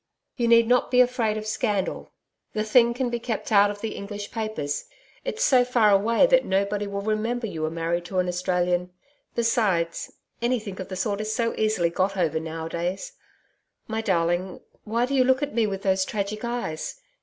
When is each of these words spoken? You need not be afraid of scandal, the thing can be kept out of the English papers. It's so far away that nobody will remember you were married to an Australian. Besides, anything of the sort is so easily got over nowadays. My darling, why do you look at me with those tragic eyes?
You 0.35 0.47
need 0.47 0.67
not 0.67 0.89
be 0.89 0.99
afraid 0.99 1.37
of 1.37 1.45
scandal, 1.45 2.11
the 2.53 2.63
thing 2.63 2.95
can 2.95 3.11
be 3.11 3.19
kept 3.19 3.51
out 3.51 3.69
of 3.69 3.81
the 3.81 3.89
English 3.91 4.31
papers. 4.31 4.85
It's 5.23 5.43
so 5.43 5.63
far 5.63 5.91
away 5.91 6.25
that 6.25 6.43
nobody 6.43 6.87
will 6.87 7.03
remember 7.03 7.45
you 7.45 7.61
were 7.61 7.69
married 7.69 8.05
to 8.05 8.17
an 8.17 8.27
Australian. 8.27 8.91
Besides, 9.35 10.11
anything 10.41 10.81
of 10.81 10.87
the 10.89 10.95
sort 10.95 11.21
is 11.21 11.31
so 11.35 11.53
easily 11.55 11.91
got 11.91 12.17
over 12.17 12.39
nowadays. 12.39 13.11
My 13.87 14.01
darling, 14.01 14.61
why 14.85 15.05
do 15.05 15.13
you 15.13 15.23
look 15.23 15.43
at 15.43 15.53
me 15.53 15.67
with 15.67 15.83
those 15.83 16.03
tragic 16.03 16.43
eyes? 16.43 16.99